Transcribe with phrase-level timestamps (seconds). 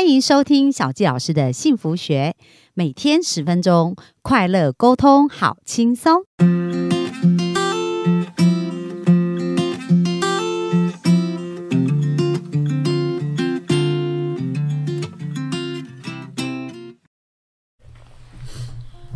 [0.00, 2.34] 欢迎收听小纪老师的幸福学，
[2.72, 6.22] 每天十分钟，快乐沟通，好轻松。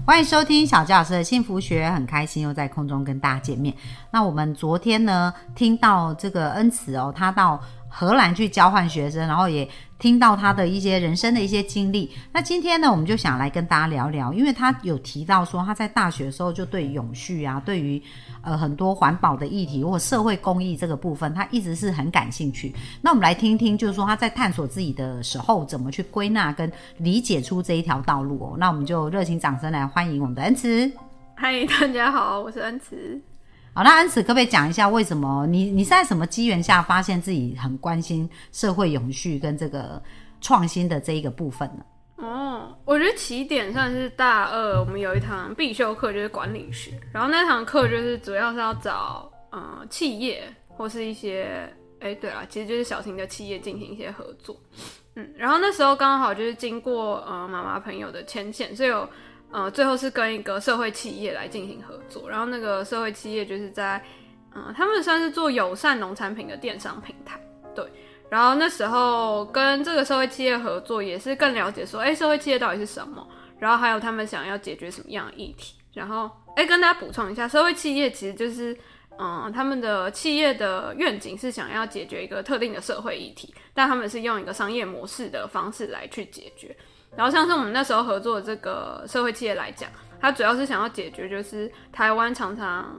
[0.07, 3.75] 欢迎收听小纪老师的幸福学，很开心又在空中跟大家见面。
[4.11, 7.59] 那我们昨天呢，听到这个恩慈哦，他到
[7.89, 9.67] 荷兰去交换学生，然后也
[10.05, 12.11] 听到他的一些人生的一些经历。
[12.31, 18.03] 那今天呢，我们就想来跟大家聊聊，因为他有提到说他在大学的时候就对永续啊，对于
[18.43, 22.71] 呃很多环保的议题或社会公益这个部分，他一直是很感兴趣。
[23.01, 28.57] 那我们来听听，就是说他在探索自己的时候，怎么去归纳跟理解出这一条道路哦。
[28.59, 30.93] 那我们就热情掌声来欢迎我们的恩慈。
[31.35, 33.19] 嗨，大家好，我是恩慈。
[33.77, 40.01] 好，那安慈可不可以讲一下，为什么你你在什么机缘下发现自己很关心社会永续跟这个
[40.41, 41.85] 创新的这一个部分呢？
[42.19, 51.69] 哦，我觉得起点算是大二，我们有一堂必修课就是管理学，然后那堂课就是主要是要找呃企业或是一些，
[51.99, 54.57] 哎，对了，其实就是小型的企业进行一些合作。
[55.17, 59.09] 嗯，然后那时候刚好就是经过呃妈妈朋友的牵线，所以有。
[59.55, 64.05] 呃，最后是跟一个社会企业来进行合作，然后那个社会企业就是在，
[64.53, 67.41] 嗯，他们算是做友善农产品的电商平台，
[67.73, 67.89] 对。
[68.29, 73.25] 然后那时候跟这个社会企业合作，也是更了解说，哎，社会企业到底是什么，
[73.61, 75.77] 然后还有他们想要解决什么样的议题。
[75.93, 78.77] 然后，哎，跟大家补充一下，社会企业其实就是，
[79.21, 86.77] 嗯，他们的企业的愿景是想要解决一个特定的社会议题，但他们是用一个商业模式的方式来去解决。
[87.17, 89.89] 然后像是我们那时候合作的这个社会企业来讲，
[90.21, 92.99] 它主要是想要解决就是台湾常常，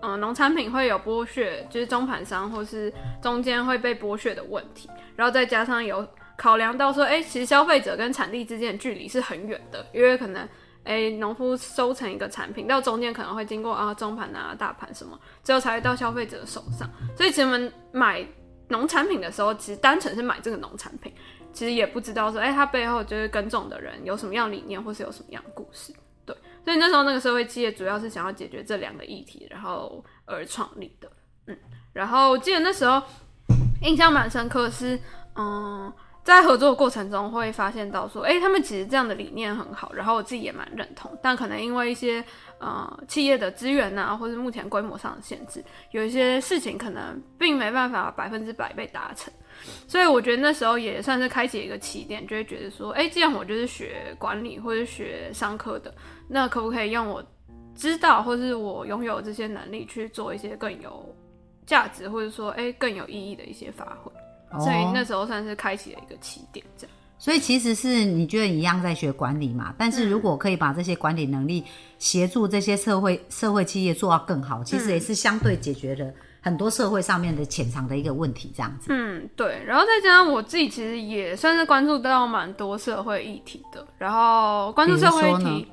[0.00, 4.88] 嗯，农产品会有剥削，就是中盘商或是中间会被剥削的问题。
[5.16, 6.06] 然后再加上有
[6.36, 10.48] 考量到说，哎，其实消费者跟产地之间的距离是很远的，因为可能，
[10.84, 16.88] 哎，农夫收成一个产品到中间可能会经过啊中盘啊大盘什么，最后才会到消费者手上。
[17.16, 18.24] 所以其实我们买
[18.68, 21.12] 农产品的时候，其实单纯是买这个农产品。
[21.52, 25.92] 其实也不知道说，哎，他背后就是耕种的人有什么样理念，或是有什么样的故事，
[26.24, 26.36] 对。
[26.64, 31.10] 所以那时候那个社会企业主要是想要解决这两个议题，然后而创立的，
[31.46, 31.56] 嗯。
[31.92, 33.02] 然后我记得那时候
[33.82, 34.98] 印象蛮深刻是，
[35.34, 35.92] 嗯，
[36.22, 42.22] 在合作过程中会发现到说，哎，他们其实这样的理念很好，然后我自己也蛮认同，但可能因为一些
[42.58, 49.32] 呃企业的资源啊，或是目前规模上的限制，有一些事情可能并没办法百分之百被达成。
[49.86, 55.94] 所以我觉得那时候也算是开启一个起点，就会觉得说，哎，既然我就是学管理或者学商科的，
[56.28, 57.24] 那可不可以用我
[57.74, 61.14] 知道或是我拥有这些能力去做一些更有
[61.66, 64.10] 价值，或者说，哎，更有意义的一些发挥？
[64.60, 66.96] 所以那时候算是开启了一个起点，这样。
[67.20, 69.74] 所以其实是你觉得一样在学管理嘛？
[69.76, 71.64] 但是如果可以把这些管理能力
[71.98, 76.12] 协助这些社会社会企业做到更好，其实也是相对解决了。
[76.48, 78.86] 很多社会上面的潜藏的一个问题，这样子。
[78.88, 79.62] 嗯，对。
[79.66, 83.86] 然后再加上我自己，其实也算是关注到蛮多社会议题的。
[83.98, 85.66] 然后关注社会议题，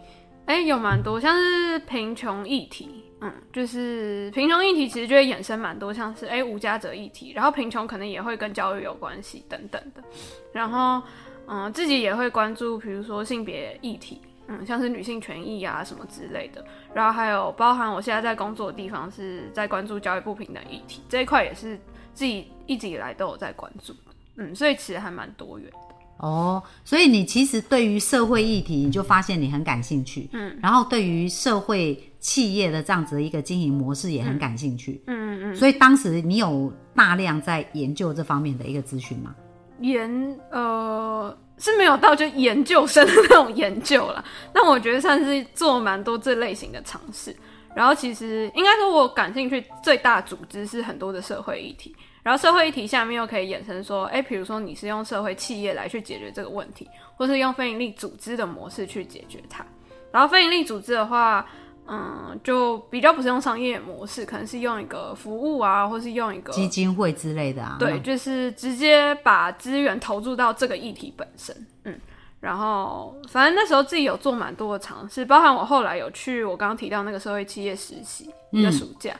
[0.45, 10.03] 哎，有蛮多，像是贫穷议题，嗯，就是贫穷议题其实就会衍生蛮多，像是哎无家者议题，然后贫穷可能也会跟教育有关系等等的。
[10.51, 11.01] 然后，
[11.47, 14.21] 嗯，自己也会关注，比如说性别议题。
[14.47, 16.63] 嗯，像是女性权益啊什么之类的，
[16.93, 21.79] 然后还有包含我现在在工作的地方是在关注教育不平等议题这一块，也是
[22.13, 23.99] 自己一直以来都有在关注的。
[24.35, 25.95] 嗯，所以其实还蛮多元的。
[26.17, 30.29] 哦，所以你其实对于社会议题，你就发现你很感兴趣。
[30.33, 35.01] 嗯，然后对于社会企业的这样子的一个经营模式也很感兴趣。
[35.07, 35.55] 嗯嗯嗯。
[35.55, 39.35] 所以当时你有大量在研究这方面的一个资讯吗？
[39.79, 41.35] 研呃。
[41.57, 44.23] 是没有到就研究生的那种研究了，
[44.53, 47.35] 但我觉得算是做蛮多这类型的尝试。
[47.75, 59.65] 然后其实应该说，我感兴趣最大组织是很多的社会议题，然后社会议题下面又可以衍生说，哎，比如说你是用社会企业来去解决这个问题，或是用非营利组织的模式去解决它。
[60.11, 61.45] 然后非营利组织的话。
[61.87, 67.77] 嗯，就比较不是用商业模式，可能是用一个服务啊，或是用一个基金会之类的啊。
[67.79, 71.55] 对，就是直接把资源投入到这个议题本身。
[71.83, 71.95] 嗯，
[72.39, 79.13] 然后反正那时候自己有做蛮多的尝试，包含我后来有去我刚刚提到那个社会企业实习一个暑假，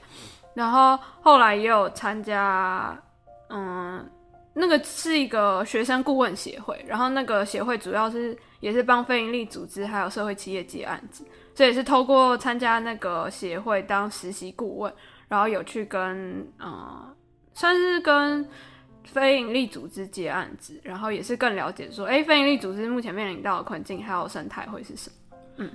[0.55, 2.97] 然后后来也有参加，
[3.49, 4.03] 嗯，
[4.55, 11.25] 那个是一个学生顾问协会，然后那个协会主要是也是帮非营利组织还有社会企业接案子。
[11.53, 14.93] 这也是透过参加那个协会当实习顾问，
[15.27, 17.15] 然后有去跟呃，
[17.53, 18.47] 算是跟
[19.03, 25.15] 非营利组织接案子，然后也是更了解说，哎，非营利组织目前面临到的困境还有生态会是什么。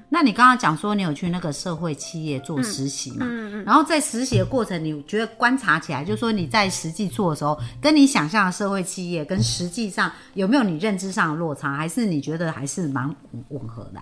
[0.09, 3.27] 那你刚刚讲说你有去那个社会企业做实习嘛？
[3.29, 3.65] 嗯嗯。
[3.65, 13.09] 然后在实习的过程，你觉得观察起来，就是说你在实际做的时候，跟你想象的社会企业跟实际上有没有你认知上的落差，还是你觉得还是蛮
[13.49, 14.01] 吻合的？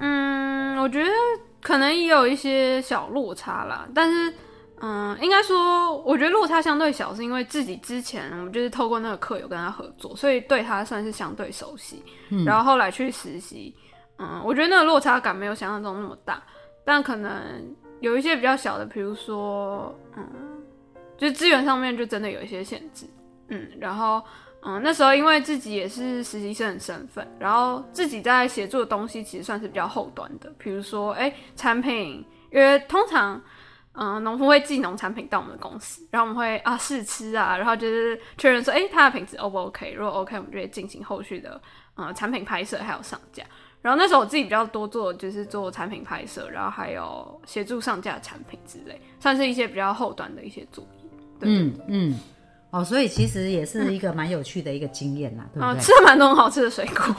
[0.00, 1.10] 嗯，我觉得
[1.62, 4.32] 可能也有一些小落差啦，但是。
[4.80, 12.00] 嗯，应该说，我觉得落差相对小，是因为自己之前我们就是透过那个课有跟他合作，所以对他算是相对熟悉。
[12.46, 13.74] 然后后来去实习，
[14.18, 16.42] 嗯，我觉得那个落差感没有想象中那么大，
[16.84, 20.26] 但可能有一些比较小的，比如说，嗯，
[21.16, 23.06] 就是资源上面就真的有一些限制。
[23.48, 24.22] 嗯，然后，
[24.62, 33.40] 嗯，那时候因为自己也是实习生的身份，然后自己在协助的东西其实算是比较后端的，比如说，哎，产品，因为通常。
[34.00, 39.92] 嗯，农夫会寄农产品到我们的公司，然后我们会啊试吃啊，然后就是确认说，哎，它的品质 O 不 OK？
[39.92, 41.60] 如果 OK，我们就会进行后续的
[41.96, 43.42] 嗯产品拍摄还有上架。
[43.80, 51.10] 然后那时候我自己比较多做就是做产品拍摄，然后还有协助上架产品之类，算是一些比较后端的一些作业。
[51.42, 52.18] 嗯嗯，
[52.70, 55.78] 哦，所以其实也是一个蛮有趣的一个经验呐，对不对？
[55.80, 57.14] 吃了蛮多很好吃的水果，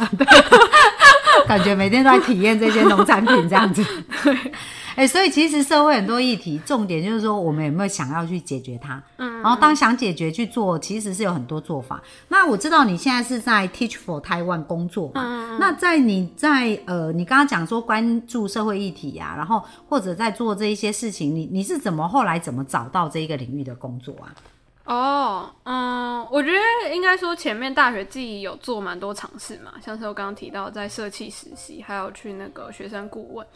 [1.47, 3.83] 感觉每天都在体验这些农产品这样子。
[4.99, 9.01] 哎，所以其实社会很多议题，重点就是说我们有没有想要去解决它。
[9.15, 12.03] 嗯，然后当想解决去做，其实是有很多做法。
[12.27, 15.21] 那我知道你现在是在 Teach for Taiwan 工作嘛？
[15.23, 24.35] 嗯那在你在呃，你刚刚讲说关注社会议题呀，然后或者在做这一些事情，你你是怎么后来怎么找到这一个领域的工作啊？
[24.83, 33.47] 哦，嗯，我觉得应该说前面大学自己有做蛮多尝试嘛，像是我刚刚提到在社企实习，还有去那个学生顾问。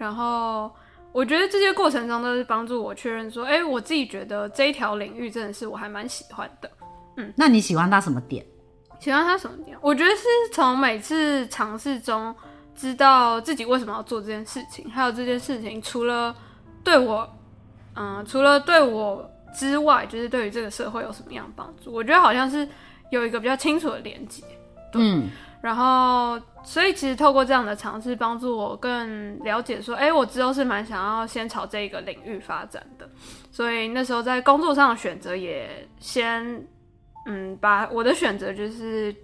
[0.00, 0.72] 然后
[1.12, 6.70] 我觉得这些过程中都是帮助我确认说，哎，我自己觉得这一条领域真的是我还蛮喜欢的。
[7.18, 8.42] 嗯，那你喜欢它什么点？
[8.98, 9.76] 喜欢它什么点？
[9.82, 10.24] 我觉得是
[10.54, 12.34] 从每次尝试中
[12.74, 16.34] 知道自己为什么要做这件事情，还有这件事情除了
[16.82, 17.28] 对我，
[17.94, 21.92] 嗯，除了对我之外，就是对于这个社会有什么样的帮助？
[21.92, 22.66] 我觉得好像是
[23.10, 24.42] 有一个比较清楚的连接。
[24.94, 25.28] 嗯。
[25.62, 33.06] 然后，所以其实透过这样的尝试，帮助我更了解说，哎，我之后是蛮想要先朝这个领域发展的。
[33.50, 36.66] 所以那时候在工作上的选择也先，
[37.26, 39.14] 嗯，把我的选择就是，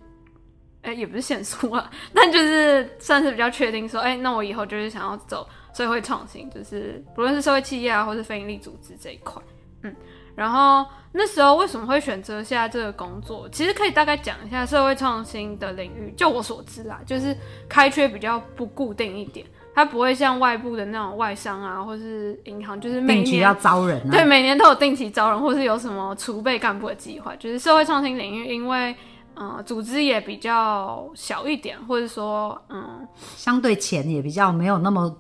[0.83, 9.43] 哎，也不是限缩了，但就是算是比较确定说，哎，那我以后就是想要走社会创新，就是不论是社会企业啊，或是非营利组织这一块，
[9.85, 9.97] 嗯。
[10.37, 13.49] 然后那时候为什么会选择现在这个工作？
[13.49, 16.13] 其实可以大概讲一下社会创新的领域。
[16.17, 17.35] 就我所知啊，就是
[17.69, 24.09] 开缺比较不固定一点，它不会像外部的那种外商啊，或是银行，就是每年要招人。
[24.11, 27.35] 对，每年都有定期招人，或是有什么储备干部的计划。
[27.37, 28.95] 就是社会创新领域，因为
[29.37, 35.17] 嗯，组织也比较小一点，或者说嗯，相对钱也比较没有那么。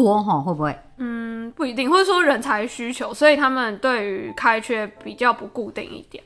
[0.00, 0.74] 多哈会不会？
[0.96, 6.22] 嗯，不一定，或者说人才需求，所以他们对于开缺比较不固定一点。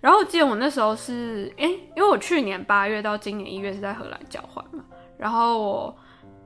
[0.00, 4.82] 然后记得我那时候是，哎，因为我去年八月到今年一月是在荷兰交换嘛，
[5.18, 5.96] 然后我，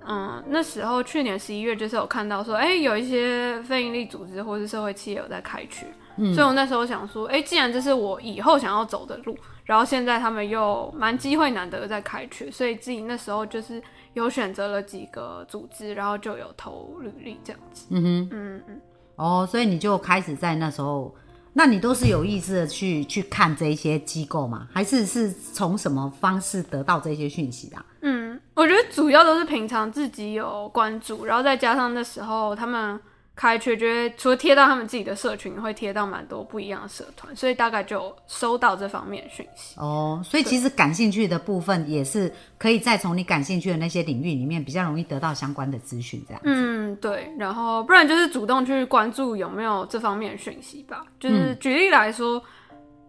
[0.06, 5.87] 嗯，那时候去年十一月就是有看到说，哎，有一些非营利组织或是社会企业有在开缺，
[6.35, 13.82] 所以我那时候想说，哎，既然这是我以后想要走的路，然后现在他们又蛮机会难得在开缺，所以自己那时候就是。
[14.14, 17.87] 有选择了几个组织，然后就有投履历这样子。
[17.90, 18.81] 嗯哼，嗯嗯，
[19.16, 21.14] 哦，所以你就开始在那时候，
[21.52, 24.69] 那你都是有意识的去去看这些机构吗？
[24.73, 27.85] 还是是从什么方式得到这些讯息啊？
[28.02, 33.00] 嗯，我觉得主要都是平常自己有关注，然后再加上那时候他们。
[33.42, 39.75] 开除了贴到他们自己的社群，会贴到蛮多不一样的社团，所以大概就收到这方面的讯息。
[39.80, 46.40] 哦，所以其实感兴趣的部分也是可以再从你感兴趣的那些领域里面比较容易得到相关的资讯，这样。
[46.44, 47.28] 嗯，对。
[47.37, 51.04] 然后不然就是主动去关注有没有这方面的讯息吧。
[51.18, 52.40] 就是举例来说，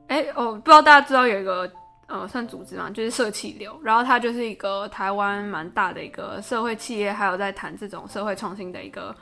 [0.07, 1.71] 哎，哦，不知道大家知道有一个
[2.07, 9.15] 呃算组织嘛，就是社企流，然后它就是一个台湾蛮大的一个社会企业，还有在谈这种社会创新的一个。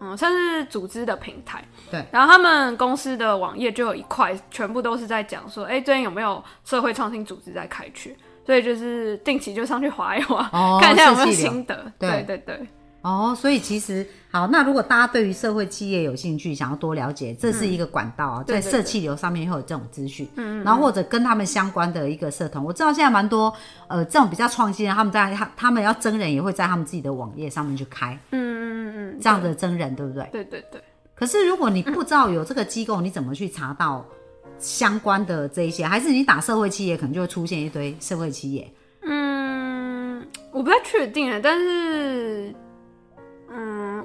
[0.00, 1.62] 嗯，算是组织的平台。
[1.90, 8.16] 对，然后他们公司的网页就有一块，全部都是在讲说，哎，最近有没有社会创新组织在开缺？
[8.46, 10.48] 所以就是定期就上去划一划，
[10.80, 11.92] 看一下有没有心得。
[11.98, 12.58] 对对对。
[13.02, 23.52] 哦，所以其实好，那如果大家对于社会企业有兴趣，想要多了解，这是一个管道啊，在社企流上面会有这种资讯，嗯，然后或者跟他们相关的一个社团，我知道现在蛮多，
[23.88, 30.28] 呃，这种比较创新的，他们在他他们要真人也会在他们自己的网页上面去开，嗯嗯嗯，这样的真人对不对？
[30.32, 30.82] 对对对。
[31.14, 34.04] 可是如果你不知道有这个机构，你怎么去查到
[34.58, 38.70] 相关的这一些，还是你打社会企业，可能就会出现一堆社会企业？
[39.02, 42.54] 嗯，我不太确定啊，但是，嗯，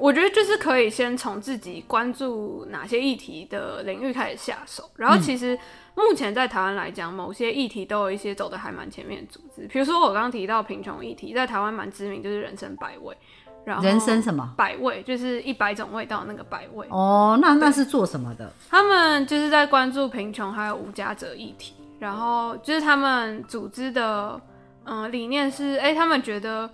[0.05, 4.88] 我觉得就是可以先从自己关注哪些议题的领域开始下手。
[4.95, 5.57] 然后，其实
[5.95, 13.17] 目前在台湾来讲，某些议题都有一些走的还蛮前面的组织，比如说我刚刚提到贫穷议题，在台湾蛮知名，就是人生百味。
[13.65, 16.85] 然后人生什么百味，就是一百种味道那个百味。
[16.91, 18.53] 哦，那那是做什么的？
[18.69, 21.74] 他们就是在关注贫穷还有无家者议题。
[21.97, 24.39] 然后就是他们组织的，
[24.83, 26.69] 嗯，理念是，哎，他们觉得，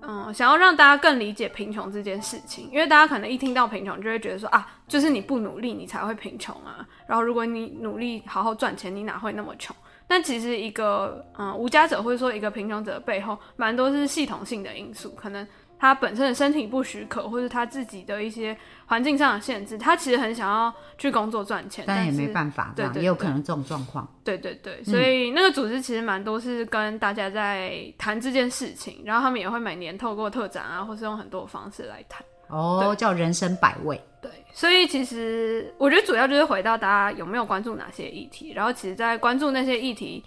[0.00, 6.86] 嗯，想要让大家更理解贫穷这件事情，因为大家可能一听到贫穷就会觉得说啊，就是你不努力你才会贫穷啊。
[7.06, 9.74] 然后如果你努力好好赚钱，你哪会那么穷？
[10.06, 15.46] 但其实一个，嗯，无家者或者说一个贫穷者的背后，蛮多是系统性的因素，可能。
[15.78, 18.56] 他本身的身体不许可，或者他自己的一些
[18.86, 24.06] 环境上的限制，他其实很想要去工作赚钱，但也没办法，对，也有可能这种状况。
[24.24, 32.24] 对对对，所以那个组织其实蛮多是跟大家在谈这件事情，然后他们也会每年透过特展啊，或是用很多方式来谈。
[32.48, 34.00] 哦，叫人生百味。
[34.20, 40.24] 对，所以其实我觉得主要就是回到大家有没有关注哪些议题，然后其实在关注那些议题。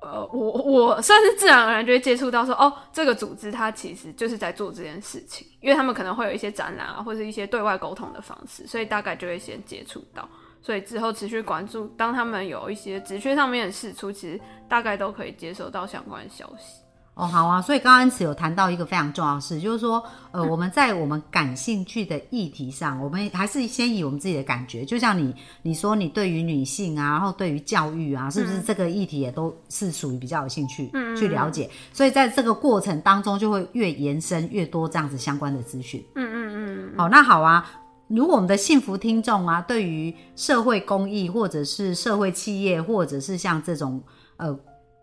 [0.00, 10.28] 呃，我我算是自然而然就会接触到说，哦，这个组织它其实就是在做这件事情，因为他们可能会有一些展览啊，或者一些对外沟通的方式，所以大概就会先接触到，
[10.62, 16.87] 所以之后持续关注，当他们有一些职缺上面的事出，其实大概都可以接收到相关消息。
[17.18, 31.68] 哦，好啊，所以刚刚慈有谈到一个非常重要的事，就是说，呃，我们在我们感兴趣的议题上，我们还是先以我们自己的感觉，就像你你说你对于女性啊，然后对于教育啊，是不是这个议题也都是属于比较有兴趣去了解？
[31.92, 36.00] 所以在这个过程当中，就会越延伸越多这样子相关的资讯。
[36.14, 36.96] 嗯嗯嗯。
[36.96, 37.68] 好，那好啊，
[38.06, 44.00] 如果我们的幸福听众啊，对于社会公益或者是社会企业，或者是像这种
[44.36, 44.56] 呃。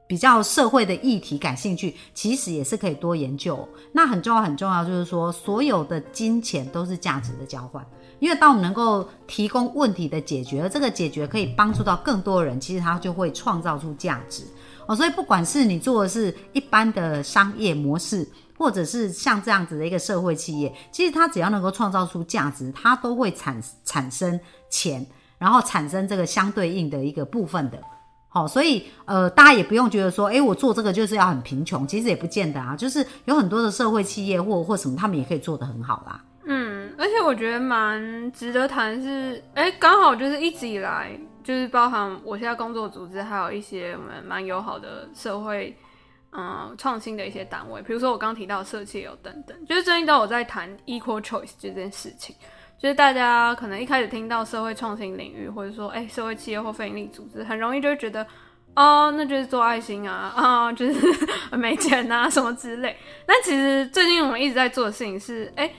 [0.07, 3.67] 比较社会的议题感兴趣，其实也是可以多研究。
[3.91, 7.85] 那很重要，很重要，就是说，所有的金钱都是价值的交换。
[8.19, 14.43] 因为当我们能够提供问题的解决，这个解决可以帮助到更多人，其实它就会创造出价值
[14.88, 14.95] 哦。
[14.95, 25.05] 所以，不管是你做的是一般的商业模式，或者是像这样子的一个社会企业，其实它只要能够创造出价值，它都会产产生钱，
[25.38, 27.81] 然后产生这个相对应的一个部分的。
[28.36, 32.75] 好，所以呃，大家也不用觉得说，哎，我做这个就是要很贫穷，其实也不见得啊。
[32.75, 36.22] 就是有很多的社会企业或或什么，他们也可以做得很好啦。
[36.44, 45.74] 嗯，而且我觉得蛮值得谈是，哎，刚好就是一直以来，就是包含我现在工作组织，还有一些我们蛮友好的社会，
[46.34, 52.36] 嗯，创新的一些单位，比如说我刚提到社企有等等，就是最近都有在谈 equal choice 这件事情。
[52.77, 58.25] 就是大家可能一开始听到社会创新领域，或者说哎社会企业或非营利组织，很容易就会觉得
[58.75, 61.00] 哦，那就是做爱心啊啊， 就是
[61.58, 62.96] 没钱啊什么之类。
[63.25, 65.72] 但其实最近我们一直在做的事情是，哎，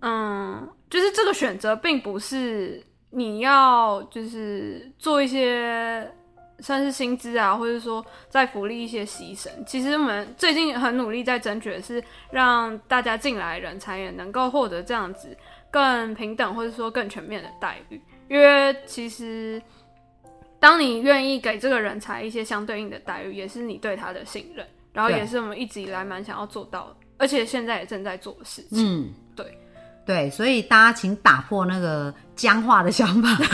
[0.00, 6.08] 嗯，就是这个选择并不是你要就是做一些
[6.60, 9.48] 算是薪资啊，或者说在福利一些牺牲。
[9.66, 15.36] 其实我们最近很努力在争取的是，让大家进来人才也能够获得这样子。
[15.70, 19.60] 更平等或者说更全面的待遇，因为其实
[20.58, 28.78] 当你愿意给这个人才一些相对应的待遇，也是你对他的信任，然后也是我们一直以来蛮想要做到，而且现在也正在做的事情。
[28.78, 29.58] 嗯，对
[30.06, 33.28] 对，所以大家请打破那个僵化的想法。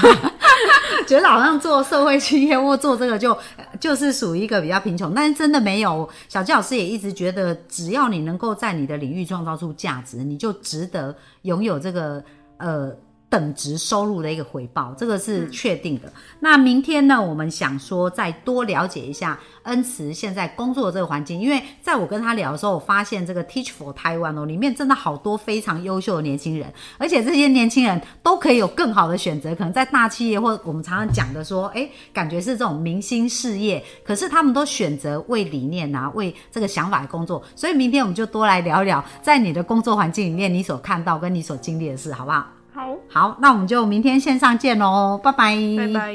[1.07, 3.37] 觉得好像做社会企业或做这个就
[3.81, 6.09] 就是属于一个比较贫穷，但是真的没有。
[6.29, 12.23] 小鸡老师也一直觉得，只要你能够在你的领域创造出价值，你就值得拥有这个
[12.59, 12.95] 呃。
[13.35, 16.13] 等值收入的一个回报，这个是确定的。
[16.39, 37.43] 那明天呢，我们想说再多了解一下恩慈现在工作的这个环境，因为在我跟他聊的时候，我发现这个 Teach for Taiwan 哦，里面真的好多非常优秀的年轻人，而且这些年轻人都可以有更好的选择，可能在大企业或我们常常讲的说，哎，感觉是这种明星事业，可是他们都选择为理念啊，为这个想法工作。
[37.57, 42.47] 所以明天我们就多来聊聊，在你的工作环境里面，你所看到跟你所经历的事，好不好？
[42.75, 46.15] 好，好，那我们就明天线上见喽，拜拜，拜拜。